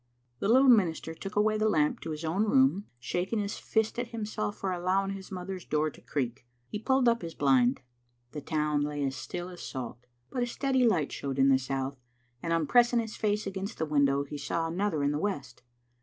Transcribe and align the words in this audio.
The 0.39 0.47
little 0.47 0.67
minister 0.67 1.13
took 1.13 1.35
away 1.35 1.59
the 1.59 1.69
lamp 1.69 1.99
to 1.99 2.09
his 2.09 2.25
r 2.25 2.35
urn 2.35 2.45
room, 2.45 2.87
shaking 2.99 3.37
his 3.37 3.59
fist 3.59 3.99
at 3.99 4.07
himself 4.07 4.57
for 4.57 4.71
allowing 4.71 5.11
his 5.11 5.31
mother's 5.31 5.63
door 5.63 5.91
to 5.91 6.01
creak. 6.01 6.43
He 6.69 6.79
pulled 6.79 7.07
up 7.07 7.21
his 7.21 7.35
blind. 7.35 7.81
The 8.31 8.41
town 8.41 8.81
lay 8.81 9.03
as 9.05 9.15
still 9.15 9.47
as 9.49 9.61
salt. 9.61 10.07
But 10.31 10.41
a 10.41 10.47
steady 10.47 10.87
light 10.87 11.11
showed 11.11 11.37
in 11.37 11.49
the 11.49 11.59
south, 11.59 11.99
and 12.41 12.51
on 12.51 12.65
pressing 12.65 12.97
his 12.97 13.15
face 13.15 13.45
against 13.45 13.77
the 13.77 13.85
window 13.85 14.23
he 14.23 14.39
saw 14.39 14.65
another 14.65 15.03
in 15.03 15.11
the 15.11 15.19
west. 15.19 15.61